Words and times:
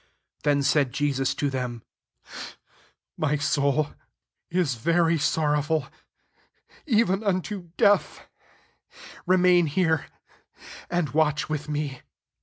38 0.41 0.43
Then 0.55 0.63
said 0.63 0.93
Jesus 0.93 1.35
to 1.35 1.51
them, 1.51 1.83
'* 2.51 3.17
My 3.19 3.35
soul 3.37 3.89
is 4.49 4.73
very 4.73 5.19
sorrowful, 5.19 5.89
even 6.87 7.23
un 7.23 7.43
to 7.43 7.69
death: 7.77 8.27
remain 9.27 9.67
here, 9.67 10.07
and 10.89 11.09
watch 11.11 11.49
with 11.49 11.69
me." 11.69 12.01